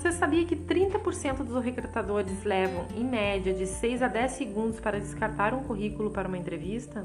[0.00, 4.98] Você sabia que 30% dos recrutadores levam, em média, de 6 a 10 segundos para
[4.98, 7.04] descartar um currículo para uma entrevista?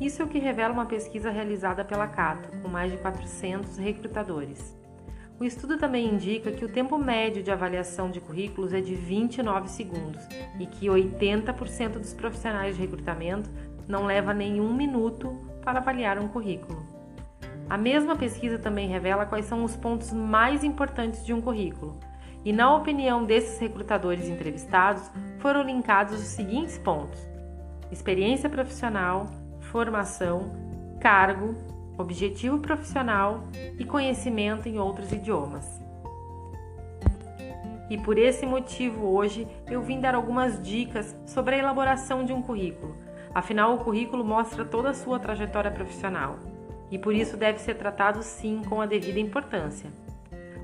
[0.00, 4.74] Isso é o que revela uma pesquisa realizada pela Cato, com mais de 400 recrutadores.
[5.38, 9.68] O estudo também indica que o tempo médio de avaliação de currículos é de 29
[9.68, 10.26] segundos
[10.58, 13.50] e que 80% dos profissionais de recrutamento
[13.86, 16.95] não leva nenhum minuto para avaliar um currículo.
[17.68, 21.98] A mesma pesquisa também revela quais são os pontos mais importantes de um currículo.
[22.44, 25.02] E na opinião desses recrutadores entrevistados,
[25.40, 27.20] foram linkados os seguintes pontos:
[27.90, 29.26] experiência profissional,
[29.62, 30.52] formação,
[31.00, 31.56] cargo,
[31.98, 33.42] objetivo profissional
[33.76, 35.66] e conhecimento em outros idiomas.
[37.90, 42.42] E por esse motivo, hoje eu vim dar algumas dicas sobre a elaboração de um
[42.42, 42.96] currículo.
[43.34, 46.38] Afinal, o currículo mostra toda a sua trajetória profissional
[46.90, 49.90] e por isso deve ser tratado sim com a devida importância.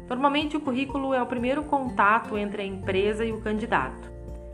[0.09, 4.11] Normalmente, o currículo é o primeiro contato entre a empresa e o candidato,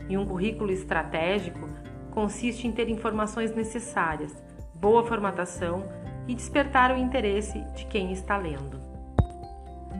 [0.07, 1.67] e um currículo estratégico
[2.11, 4.35] consiste em ter informações necessárias,
[4.73, 5.83] boa formatação
[6.27, 8.79] e despertar o interesse de quem está lendo.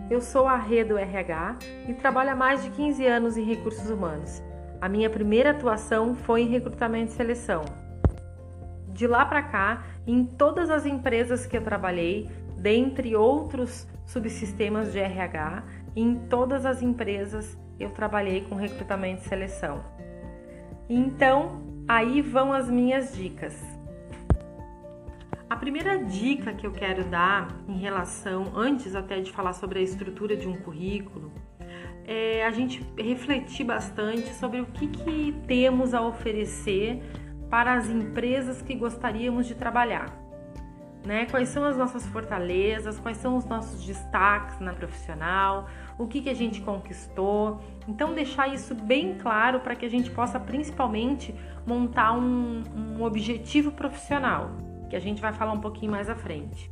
[0.10, 4.42] Eu sou a Rê RH e trabalho há mais de 15 anos em recursos humanos.
[4.82, 7.64] A minha primeira atuação foi em recrutamento e seleção,
[9.00, 15.00] de lá para cá, em todas as empresas que eu trabalhei, dentre outros subsistemas de
[15.00, 15.64] RH,
[15.96, 19.82] em todas as empresas eu trabalhei com recrutamento e seleção.
[20.90, 23.58] Então, aí vão as minhas dicas.
[25.50, 29.82] A primeira dica que eu quero dar em relação, antes até de falar sobre a
[29.82, 31.32] estrutura de um currículo,
[32.06, 37.02] é a gente refletir bastante sobre o que, que temos a oferecer
[37.50, 40.16] para as empresas que gostaríamos de trabalhar.
[41.06, 41.26] Né?
[41.26, 46.30] Quais são as nossas fortalezas, quais são os nossos destaques na profissional, o que, que
[46.30, 47.62] a gente conquistou.
[47.88, 51.34] Então, deixar isso bem claro para que a gente possa principalmente
[51.66, 54.52] montar um, um objetivo profissional,
[54.90, 56.70] que a gente vai falar um pouquinho mais à frente.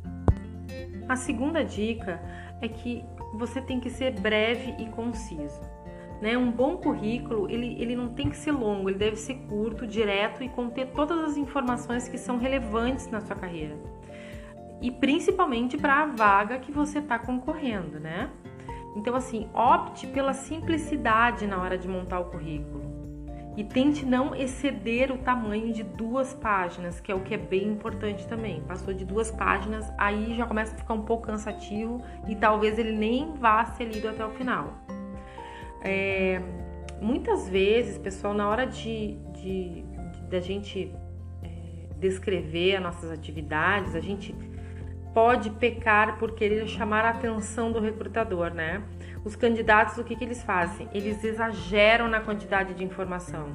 [1.08, 2.20] A segunda dica
[2.60, 3.02] é que
[3.34, 5.77] você tem que ser breve e conciso.
[6.20, 6.36] Né?
[6.36, 10.42] Um bom currículo, ele, ele não tem que ser longo, ele deve ser curto, direto
[10.42, 13.76] e conter todas as informações que são relevantes na sua carreira.
[14.80, 18.30] E principalmente para a vaga que você está concorrendo, né?
[18.96, 22.98] Então, assim, opte pela simplicidade na hora de montar o currículo.
[23.56, 27.68] E tente não exceder o tamanho de duas páginas, que é o que é bem
[27.68, 28.60] importante também.
[28.62, 32.92] Passou de duas páginas, aí já começa a ficar um pouco cansativo e talvez ele
[32.92, 34.74] nem vá ser lido até o final.
[35.82, 36.40] É,
[37.00, 40.94] muitas vezes, pessoal, na hora de, de, de da gente
[41.42, 41.48] é,
[41.98, 44.34] descrever as nossas atividades, a gente
[45.14, 48.82] pode pecar por querer chamar a atenção do recrutador, né?
[49.24, 50.88] Os candidatos, o que, que eles fazem?
[50.92, 53.48] Eles exageram na quantidade de informação.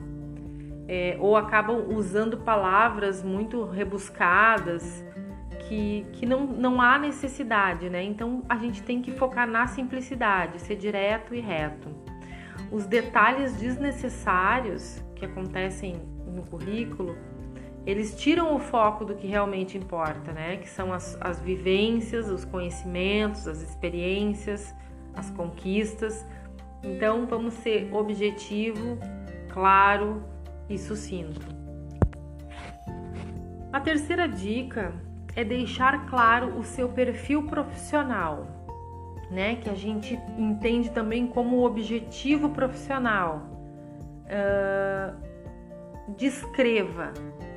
[0.88, 5.03] É, ou acabam usando palavras muito rebuscadas
[5.69, 8.03] que, que não, não há necessidade, né?
[8.03, 11.90] Então a gente tem que focar na simplicidade, ser direto e reto
[12.72, 17.16] os detalhes desnecessários que acontecem no currículo,
[17.86, 20.58] eles tiram o foco do que realmente importa, né?
[20.58, 24.74] Que são as, as vivências, os conhecimentos, as experiências,
[25.14, 26.25] as conquistas.
[26.84, 28.97] Então, vamos ser objetivo,
[29.50, 30.24] claro
[30.70, 31.46] e sucinto.
[33.72, 34.94] A terceira dica
[35.35, 38.62] é deixar claro o seu perfil profissional
[39.33, 43.49] né, que a gente entende também como objetivo profissional.
[44.25, 45.33] Uh,
[46.16, 47.11] descreva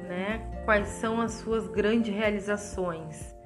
[0.09, 3.37] né, quais são as suas grandes realizações,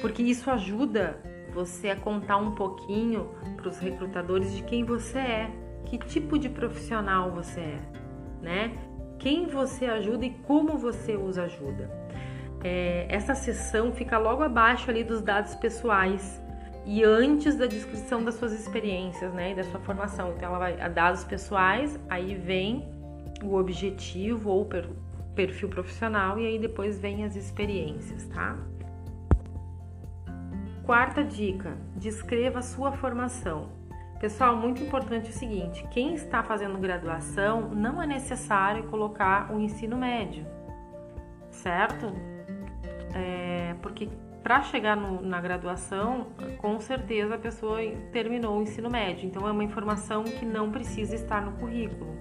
[0.00, 1.18] porque isso ajuda
[1.54, 5.50] você a contar um pouquinho para os recrutadores de quem você é,
[5.84, 7.78] que tipo de profissional você é,
[8.40, 8.72] né?
[9.18, 11.90] Quem você ajuda e como você os ajuda.
[12.64, 16.41] É, essa sessão fica logo abaixo ali dos dados pessoais
[16.84, 20.32] e antes da descrição das suas experiências, né, e da sua formação.
[20.32, 22.88] Então ela vai a dados pessoais, aí vem
[23.42, 24.68] o objetivo ou
[25.34, 28.56] perfil profissional e aí depois vem as experiências, tá?
[30.84, 33.70] Quarta dica: descreva a sua formação.
[34.20, 39.96] Pessoal, muito importante o seguinte: quem está fazendo graduação não é necessário colocar o ensino
[39.96, 40.44] médio,
[41.50, 42.12] certo?
[43.14, 44.08] É, porque
[44.42, 46.28] para chegar no, na graduação,
[46.58, 47.78] com certeza a pessoa
[48.12, 49.26] terminou o ensino médio.
[49.26, 52.16] Então é uma informação que não precisa estar no currículo.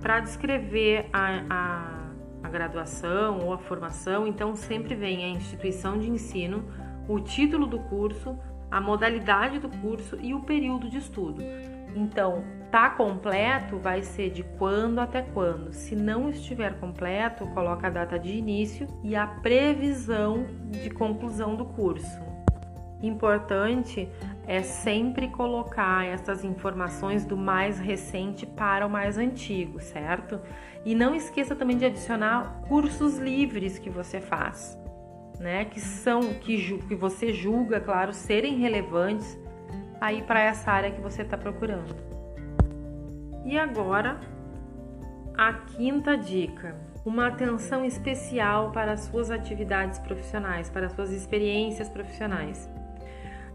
[0.00, 2.10] Para descrever a, a,
[2.44, 6.64] a graduação ou a formação, então sempre vem a instituição de ensino,
[7.08, 8.38] o título do curso,
[8.70, 11.42] a modalidade do curso e o período de estudo.
[11.96, 15.72] Então, tá completo vai ser de quando até quando.
[15.72, 21.64] Se não estiver completo, coloca a data de início e a previsão de conclusão do
[21.64, 22.20] curso.
[23.02, 24.08] Importante
[24.46, 30.38] é sempre colocar essas informações do mais recente para o mais antigo, certo?
[30.84, 34.78] E não esqueça também de adicionar cursos livres que você faz,
[35.38, 35.64] né?
[35.64, 39.38] Que são que, que você julga, claro, serem relevantes
[40.00, 41.94] aí para essa área que você está procurando.
[43.44, 44.18] E agora,
[45.36, 51.88] a quinta dica: uma atenção especial para as suas atividades profissionais, para as suas experiências
[51.88, 52.68] profissionais.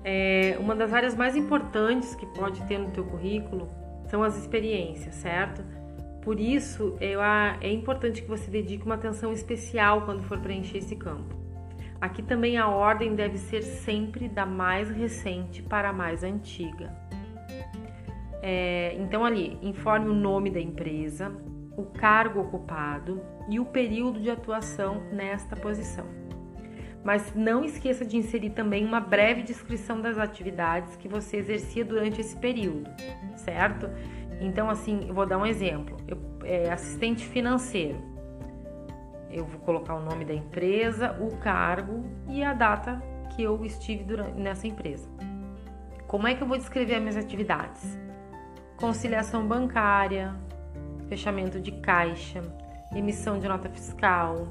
[0.04, 3.70] É, uma das áreas mais importantes que pode ter no teu currículo
[4.10, 5.64] são as experiências, certo?
[6.22, 11.41] Por isso, é importante que você dedique uma atenção especial quando for preencher esse campo.
[12.02, 16.92] Aqui também a ordem deve ser sempre da mais recente para a mais antiga.
[18.42, 21.32] É, então, ali, informe o nome da empresa,
[21.78, 26.06] o cargo ocupado e o período de atuação nesta posição.
[27.04, 32.20] Mas não esqueça de inserir também uma breve descrição das atividades que você exercia durante
[32.20, 32.90] esse período,
[33.36, 33.88] certo?
[34.40, 35.98] Então, assim, eu vou dar um exemplo.
[36.08, 38.11] Eu, é, assistente financeiro.
[39.32, 43.02] Eu vou colocar o nome da empresa, o cargo e a data
[43.36, 45.08] que eu estive durante, nessa empresa.
[46.08, 47.98] Como é que eu vou descrever as minhas atividades?
[48.82, 50.34] conciliação bancária,
[51.08, 52.42] fechamento de caixa,
[52.96, 54.48] emissão de nota fiscal,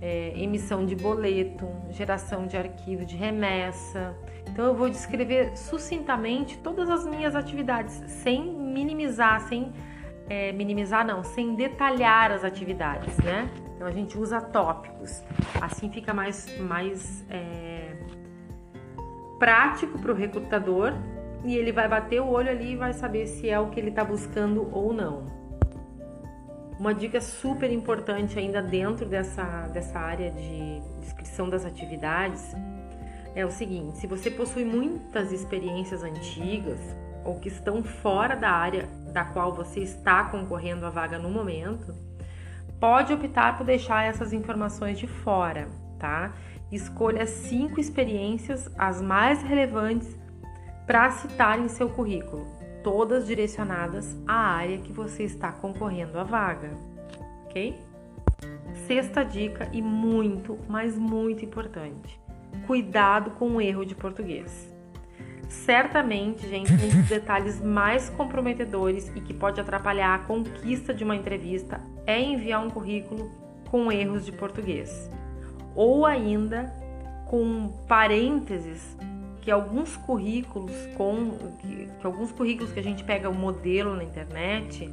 [0.00, 4.16] é, emissão de boleto, geração de arquivo de remessa.
[4.48, 9.72] Então eu vou descrever sucintamente todas as minhas atividades, sem minimizar, sem
[10.30, 13.50] é, minimizar não, sem detalhar as atividades, né?
[13.78, 15.22] Então a gente usa tópicos,
[15.62, 17.94] assim fica mais, mais é,
[19.38, 20.94] prático para o recrutador
[21.44, 23.90] e ele vai bater o olho ali e vai saber se é o que ele
[23.90, 25.26] está buscando ou não.
[26.76, 32.56] Uma dica super importante ainda dentro dessa, dessa área de descrição das atividades
[33.32, 36.80] é o seguinte: se você possui muitas experiências antigas
[37.24, 41.94] ou que estão fora da área da qual você está concorrendo à vaga no momento,
[42.80, 45.68] pode optar por deixar essas informações de fora,
[45.98, 46.32] tá?
[46.70, 50.16] Escolha cinco experiências, as mais relevantes
[50.86, 52.46] para citar em seu currículo,
[52.82, 56.70] todas direcionadas à área que você está concorrendo à vaga,
[57.46, 57.78] ok?
[58.86, 62.20] Sexta dica e muito, mas muito importante:
[62.66, 64.77] cuidado com o erro de português.
[65.48, 71.16] Certamente, gente, um dos detalhes mais comprometedores e que pode atrapalhar a conquista de uma
[71.16, 73.30] entrevista é enviar um currículo
[73.70, 75.10] com erros de português,
[75.74, 76.72] ou ainda
[77.26, 78.96] com parênteses
[79.40, 84.04] que alguns currículos com que, que, alguns currículos que a gente pega o modelo na
[84.04, 84.90] internet,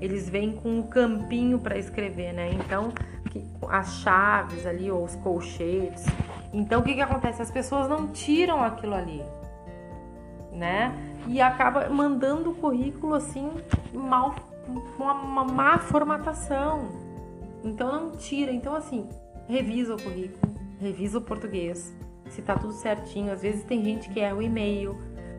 [0.00, 2.50] eles vêm com o campinho para escrever, né?
[2.52, 2.92] Então,
[3.30, 6.04] que, as chaves ali ou os colchetes.
[6.52, 7.40] Então, o que que acontece?
[7.40, 9.22] As pessoas não tiram aquilo ali,
[10.56, 10.94] né?
[11.28, 13.50] E acaba mandando o currículo assim
[13.92, 14.34] mal
[14.98, 16.88] uma, uma má formatação.
[17.62, 18.50] Então não tira.
[18.50, 19.08] Então assim,
[19.46, 21.94] revisa o currículo, revisa o português,
[22.28, 23.32] se tá tudo certinho.
[23.32, 24.96] Às vezes tem gente que erra o e-mail,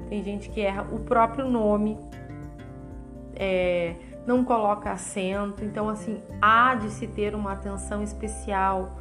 [0.10, 1.98] tem gente que erra o próprio nome,
[3.36, 3.96] é,
[4.26, 5.64] não coloca acento.
[5.64, 8.98] Então, assim, há de se ter uma atenção especial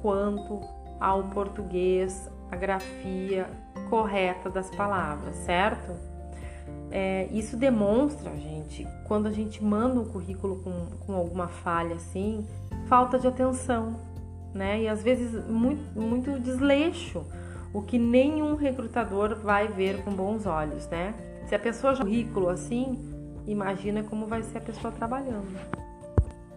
[0.00, 0.60] quanto
[0.98, 3.48] ao português, a grafia
[3.88, 5.96] correta das palavras, certo?
[6.90, 12.46] É, isso demonstra, gente, quando a gente manda um currículo com, com alguma falha assim,
[12.86, 13.98] falta de atenção,
[14.52, 14.82] né?
[14.82, 17.24] E às vezes muito, muito desleixo,
[17.72, 21.14] o que nenhum recrutador vai ver com bons olhos, né?
[21.46, 22.98] Se a pessoa já currículo assim,
[23.46, 25.58] imagina como vai ser a pessoa trabalhando.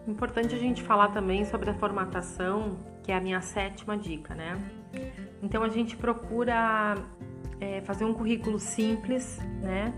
[0.06, 4.60] Importante a gente falar também sobre a formatação, que é a minha sétima dica, né?
[5.42, 6.96] Então a gente procura
[7.60, 9.92] é, fazer um currículo simples, né?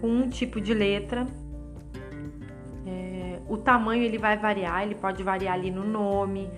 [0.00, 1.26] Com um tipo de letra.
[2.86, 6.50] É, o tamanho ele vai variar, ele pode variar ali no nome,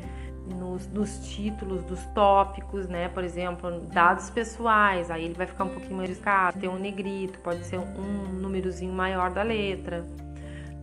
[0.59, 3.09] nos, nos, títulos dos tópicos, né?
[3.09, 7.39] Por exemplo, dados pessoais, aí ele vai ficar um pouquinho mais riscado, tem um negrito,
[7.41, 10.05] pode ser um númerozinho maior da letra.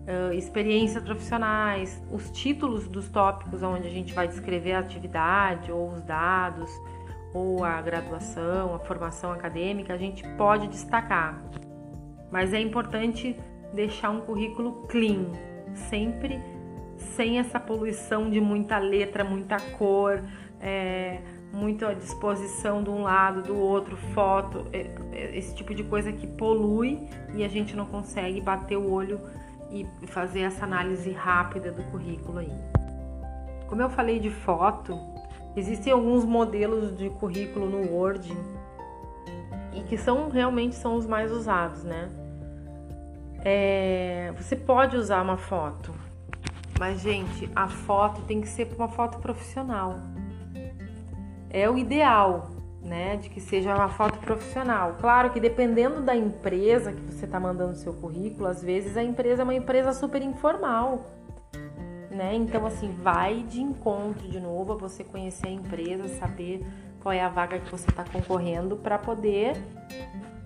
[0.05, 5.93] Uh, experiências profissionais, os títulos dos tópicos onde a gente vai descrever a atividade ou
[5.93, 6.69] os dados
[7.33, 11.41] ou a graduação, a formação acadêmica, a gente pode destacar.
[12.31, 13.35] Mas é importante
[13.73, 15.25] deixar um currículo clean,
[15.89, 16.39] sempre
[16.97, 20.21] sem essa poluição de muita letra, muita cor,
[20.61, 21.19] é,
[21.51, 26.11] muito à disposição de um lado, do outro, foto, é, é, esse tipo de coisa
[26.11, 29.19] que polui e a gente não consegue bater o olho
[29.71, 32.51] e fazer essa análise rápida do currículo aí.
[33.67, 34.99] Como eu falei de foto,
[35.55, 38.35] existem alguns modelos de currículo no Word
[39.73, 42.09] e que são realmente são os mais usados, né?
[43.45, 45.93] É, você pode usar uma foto,
[46.79, 49.99] mas gente, a foto tem que ser uma foto profissional.
[51.49, 52.49] É o ideal,
[52.81, 53.17] né?
[53.17, 54.95] De que seja uma foto profissional.
[54.99, 59.41] Claro que dependendo da empresa que você está mandando seu currículo, às vezes a empresa
[59.41, 61.05] é uma empresa super informal.
[62.13, 62.35] Né?
[62.35, 66.63] Então, assim, vai de encontro de novo a você conhecer a empresa, saber
[67.01, 69.57] qual é a vaga que você está concorrendo para poder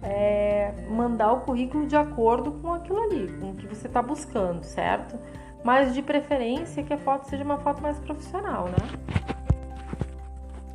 [0.01, 4.63] é, mandar o currículo de acordo com aquilo ali, com o que você está buscando,
[4.63, 5.19] certo?
[5.61, 8.77] Mas de preferência que a foto seja uma foto mais profissional, né?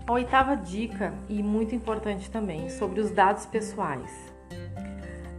[0.06, 4.10] A oitava dica, e muito importante também, sobre os dados pessoais.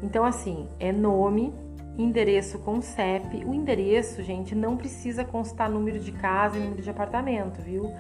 [0.02, 1.54] Então, assim, é nome,
[1.98, 3.46] endereço com CEP.
[3.46, 7.92] O endereço, gente, não precisa constar número de casa e número de apartamento, viu?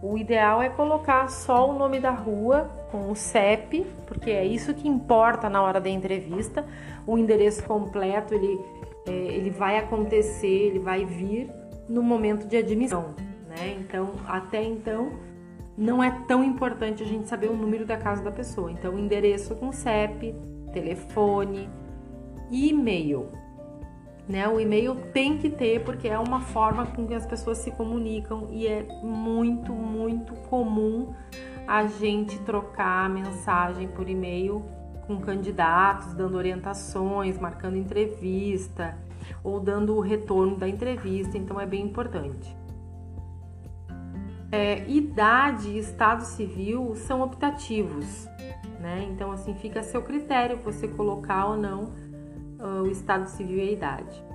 [0.00, 4.72] O ideal é colocar só o nome da rua com o CEP, porque é isso
[4.72, 6.64] que importa na hora da entrevista.
[7.06, 8.60] O endereço completo ele,
[9.06, 11.50] é, ele vai acontecer, ele vai vir
[11.88, 13.14] no momento de admissão,
[13.48, 13.76] né?
[13.80, 15.10] Então, até então,
[15.76, 18.70] não é tão importante a gente saber o número da casa da pessoa.
[18.70, 20.32] Então, endereço com CEP,
[20.72, 21.68] telefone,
[22.50, 23.28] e-mail.
[24.28, 24.46] Né?
[24.46, 28.48] O e-mail tem que ter porque é uma forma com que as pessoas se comunicam
[28.50, 31.14] e é muito, muito comum
[31.66, 34.64] a gente trocar mensagem por e-mail
[35.06, 38.96] com candidatos, dando orientações, marcando entrevista
[39.42, 42.54] ou dando o retorno da entrevista, então é bem importante.
[44.50, 48.26] É, idade e estado civil são optativos,
[48.80, 49.06] né?
[49.10, 52.07] Então, assim, fica a seu critério você colocar ou não
[52.58, 54.28] o estado civil e a idade.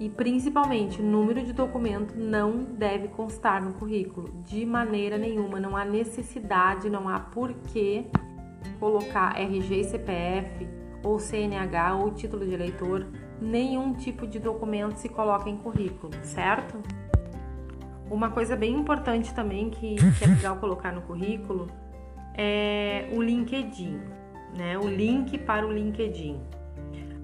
[0.00, 5.60] E principalmente, o número de documento não deve constar no currículo, de maneira nenhuma.
[5.60, 8.06] Não há necessidade, não há porquê
[8.78, 10.68] colocar RG e CPF,
[11.04, 13.06] ou CNH, ou título de eleitor.
[13.40, 16.78] Nenhum tipo de documento se coloca em currículo, certo?
[18.10, 21.68] Uma coisa bem importante também que, que é legal colocar no currículo
[22.34, 24.00] é o LinkedIn,
[24.56, 24.78] né?
[24.78, 26.40] O link para o LinkedIn.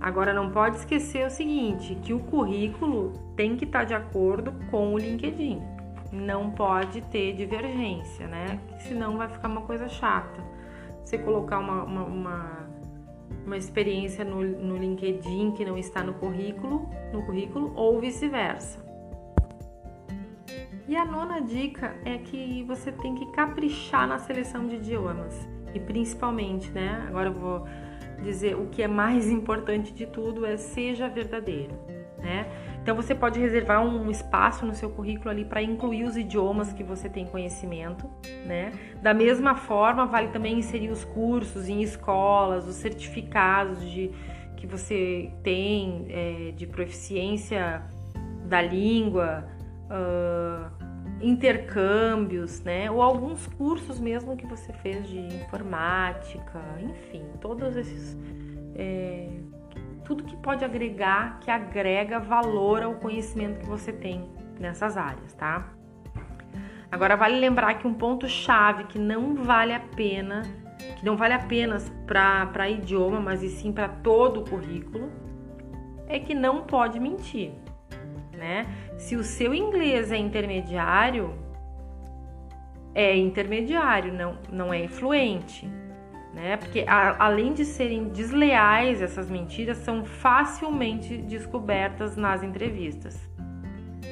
[0.06, 4.54] Agora não pode esquecer o seguinte, que o currículo tem que estar tá de acordo
[4.70, 5.60] com o LinkedIn.
[6.12, 8.60] Não pode ter divergência, né?
[8.78, 10.40] Senão vai ficar uma coisa chata.
[11.04, 12.68] Você colocar uma, uma, uma,
[13.44, 18.78] uma experiência no, no LinkedIn que não está no currículo, no currículo, ou vice-versa.
[20.86, 25.48] E a nona dica é que você tem que caprichar na seleção de idiomas.
[25.74, 27.04] E principalmente, né?
[27.08, 27.66] Agora eu vou
[28.22, 31.74] dizer o que é mais importante de tudo é seja verdadeiro,
[32.18, 32.46] né?
[32.82, 36.84] Então você pode reservar um espaço no seu currículo ali para incluir os idiomas que
[36.84, 38.08] você tem conhecimento,
[38.44, 38.72] né?
[39.02, 44.12] Da mesma forma, vale também inserir os cursos em escolas, os certificados de
[44.56, 47.82] que você tem é, de proficiência
[48.46, 49.44] da língua,
[49.90, 50.75] uh,
[51.20, 52.90] intercâmbios, né?
[52.90, 58.16] Ou alguns cursos mesmo que você fez de informática, enfim, todos esses.
[58.74, 59.28] É,
[60.04, 64.30] tudo que pode agregar, que agrega valor ao conhecimento que você tem
[64.60, 65.72] nessas áreas, tá?
[66.90, 70.42] Agora vale lembrar que um ponto chave que não vale a pena,
[70.96, 75.10] que não vale apenas para idioma, mas e sim para todo o currículo,
[76.06, 77.52] é que não pode mentir
[78.36, 78.66] né?
[78.98, 81.34] Se o seu inglês é intermediário,
[82.94, 85.66] é intermediário, não, não é influente,
[86.32, 86.56] né?
[86.56, 93.18] Porque a, além de serem desleais, essas mentiras são facilmente descobertas nas entrevistas.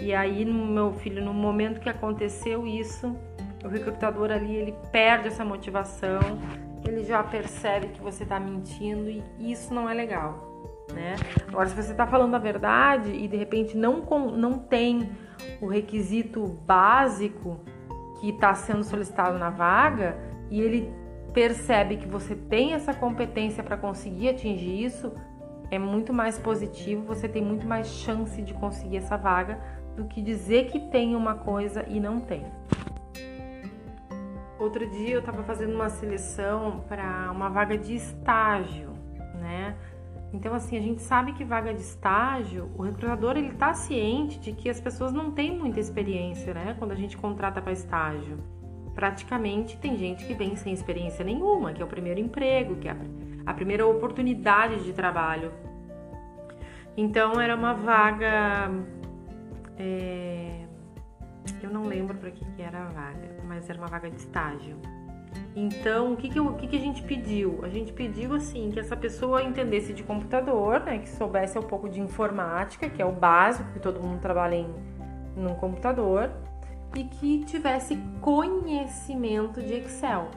[0.00, 3.16] E aí, no meu filho, no momento que aconteceu isso,
[3.64, 6.20] o recrutador ali ele perde essa motivação,
[6.86, 10.53] ele já percebe que você está mentindo e isso não é legal
[10.94, 11.16] né?
[11.48, 14.02] Agora, se você está falando a verdade e de repente não,
[14.36, 15.10] não tem
[15.60, 17.60] o requisito básico
[18.20, 20.16] que está sendo solicitado na vaga
[20.50, 20.92] e ele
[21.32, 25.12] percebe que você tem essa competência para conseguir atingir isso,
[25.70, 29.58] é muito mais positivo, você tem muito mais chance de conseguir essa vaga
[29.96, 32.44] do que dizer que tem uma coisa e não tem.
[34.58, 38.93] Outro dia eu estava fazendo uma seleção para uma vaga de estágio?
[40.34, 44.52] Então, assim, a gente sabe que vaga de estágio, o recrutador ele tá ciente de
[44.52, 46.74] que as pessoas não têm muita experiência, né?
[46.76, 48.36] Quando a gente contrata para estágio.
[48.94, 52.96] praticamente tem gente que vem sem experiência nenhuma, que é o primeiro emprego, que é
[53.46, 55.52] a primeira oportunidade de trabalho.
[56.96, 58.70] Então era uma vaga.
[59.78, 60.64] É,
[61.62, 64.76] eu não lembro para que, que era a vaga, mas era uma vaga de estágio.
[65.56, 67.60] Então, o que, que, o que, que a gente pediu?
[67.62, 71.88] A gente pediu assim que essa pessoa entendesse de computador, né, que soubesse um pouco
[71.88, 74.68] de informática, que é o básico que todo mundo trabalha em
[75.36, 76.30] num computador,
[76.96, 80.28] e que tivesse conhecimento de Excel.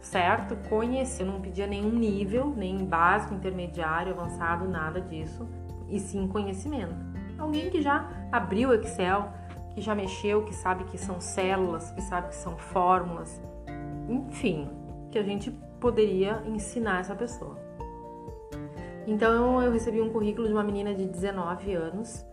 [0.00, 0.56] Certo?
[0.68, 5.48] Conhecer, não pedia nenhum nível, nem básico, intermediário, avançado, nada disso,
[5.88, 6.94] e sim conhecimento.
[7.38, 9.28] Alguém que já abriu Excel,
[9.74, 13.40] que já mexeu, que sabe que são células, que sabe que são fórmulas,
[14.08, 14.68] enfim,
[15.10, 17.58] que a gente poderia ensinar essa pessoa.
[19.06, 22.24] Então eu recebi um currículo de uma menina de 19 anos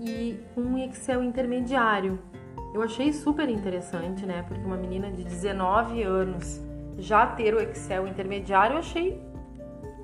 [0.00, 2.18] e um Excel intermediário.
[2.74, 4.42] Eu achei super interessante, né?
[4.46, 6.60] Porque uma menina de 19 anos
[6.98, 9.20] já ter o Excel intermediário, eu achei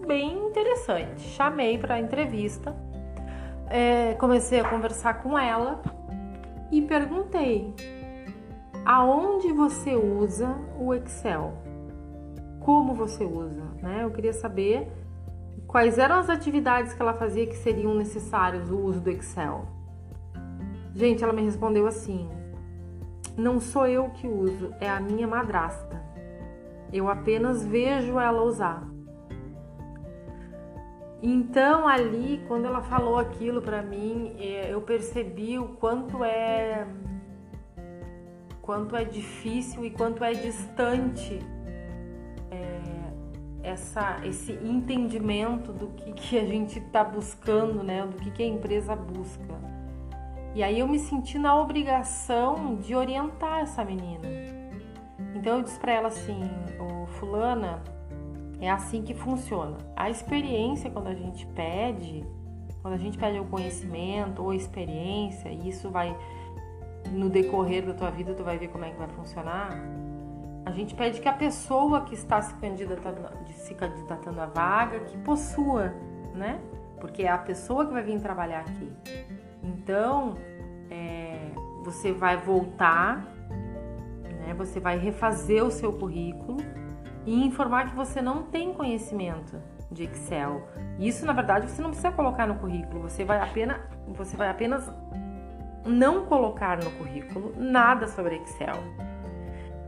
[0.06, 1.20] bem interessante.
[1.20, 2.76] Chamei para entrevista,
[3.68, 5.82] é, comecei a conversar com ela
[6.70, 7.74] e perguntei:
[8.84, 11.54] aonde você usa o Excel?
[12.60, 13.62] Como você usa?
[13.82, 14.04] Né?
[14.04, 14.88] Eu queria saber
[15.66, 19.66] quais eram as atividades que ela fazia que seriam necessárias o uso do Excel.
[20.94, 22.28] Gente, ela me respondeu assim:
[23.36, 26.02] Não sou eu que uso, é a minha madrasta.
[26.92, 28.86] Eu apenas vejo ela usar.
[31.20, 36.86] Então ali, quando ela falou aquilo para mim, é, eu percebi o quanto é
[38.64, 41.38] quanto é difícil e quanto é distante
[42.50, 42.80] é,
[43.62, 48.06] essa, esse entendimento do que, que a gente está buscando, né?
[48.06, 49.54] Do que, que a empresa busca.
[50.54, 54.26] E aí eu me senti na obrigação de orientar essa menina.
[55.34, 56.40] Então eu disse para ela assim,
[56.80, 57.82] o fulana,
[58.60, 59.76] é assim que funciona.
[59.94, 62.24] A experiência quando a gente pede,
[62.80, 66.16] quando a gente pede o conhecimento ou experiência, e isso vai
[67.10, 69.70] no decorrer da tua vida tu vai ver como é que vai funcionar.
[70.64, 75.16] A gente pede que a pessoa que está se candidatando, se candidatando à vaga que
[75.18, 75.92] possua,
[76.34, 76.58] né?
[77.00, 78.90] Porque é a pessoa que vai vir trabalhar aqui.
[79.62, 80.36] Então,
[80.90, 81.50] é,
[81.84, 83.18] você vai voltar,
[84.40, 84.54] né?
[84.56, 86.58] Você vai refazer o seu currículo
[87.26, 90.66] e informar que você não tem conhecimento de Excel.
[90.98, 93.02] Isso, na verdade, você não precisa colocar no currículo.
[93.02, 94.90] Você vai apenas, você vai apenas
[95.84, 98.82] não colocar no currículo nada sobre Excel.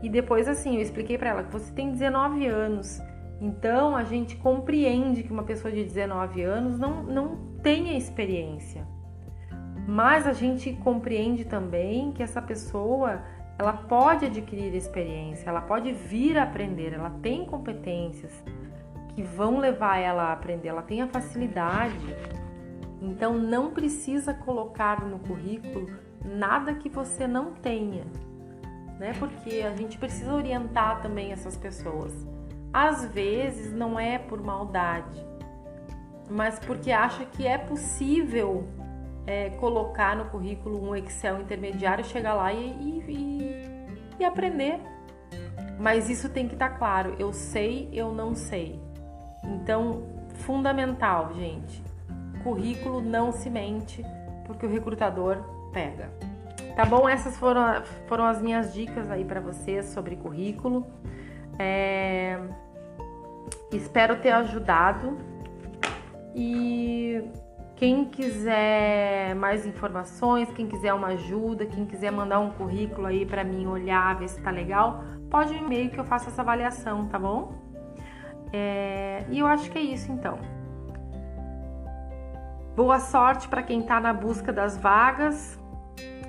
[0.01, 3.01] E depois, assim, eu expliquei para ela que você tem 19 anos,
[3.41, 8.87] então a gente compreende que uma pessoa de 19 anos não, não tenha experiência.
[9.87, 13.23] Mas a gente compreende também que essa pessoa
[13.57, 18.31] ela pode adquirir experiência, ela pode vir a aprender, ela tem competências
[19.15, 22.15] que vão levar ela a aprender, ela tem a facilidade
[23.01, 25.89] então não precisa colocar no currículo
[26.23, 28.05] nada que você não tenha,
[28.99, 29.13] né?
[29.19, 32.13] Porque a gente precisa orientar também essas pessoas.
[32.73, 35.23] Às vezes não é por maldade,
[36.29, 38.67] mas porque acha que é possível
[39.25, 44.79] é, colocar no currículo um Excel intermediário, chegar lá e, e, e aprender.
[45.79, 47.15] Mas isso tem que estar tá claro.
[47.19, 48.81] Eu sei, eu não sei.
[49.43, 51.86] Então, fundamental, gente
[52.47, 54.05] currículo não se mente,
[54.45, 56.09] porque o recrutador pega.
[56.77, 57.09] Tá bom?
[57.09, 60.87] Essas foram, foram as minhas dicas aí para vocês sobre currículo.
[61.59, 62.39] É...
[63.69, 65.17] Espero ter ajudado.
[66.33, 67.21] E
[67.75, 73.43] quem quiser mais informações, quem quiser uma ajuda, quem quiser mandar um currículo aí para
[73.43, 77.19] mim olhar, ver se tá legal, pode ir e-mail que eu faço essa avaliação, tá
[77.19, 77.53] bom?
[78.53, 79.25] É...
[79.29, 80.56] E eu acho que é isso então.
[82.77, 85.59] Boa sorte para quem está na busca das vagas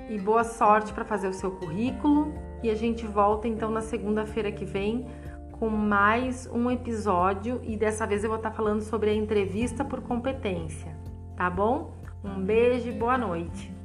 [0.09, 2.33] e boa sorte para fazer o seu currículo.
[2.63, 5.05] E a gente volta então na segunda-feira que vem
[5.51, 9.85] com mais um episódio e dessa vez eu vou estar tá falando sobre a entrevista
[9.85, 10.97] por competência,
[11.37, 11.93] tá bom?
[12.23, 13.78] Um beijo e boa noite.